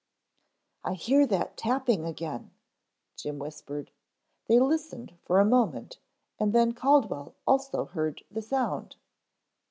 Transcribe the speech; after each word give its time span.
"I 0.83 0.95
hear 0.95 1.27
that 1.27 1.57
tapping 1.57 2.05
again," 2.07 2.49
Jim 3.15 3.37
whispered. 3.37 3.91
They 4.47 4.59
listened 4.59 5.13
for 5.21 5.39
a 5.39 5.45
moment 5.45 5.99
and 6.39 6.53
then 6.53 6.73
Caldwell 6.73 7.35
also 7.45 7.85
heard 7.85 8.23
the 8.31 8.41
sound. 8.41 8.95